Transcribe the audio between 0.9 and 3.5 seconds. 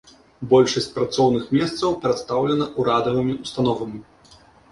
працоўных месцаў прадастаўлена ўрадавымі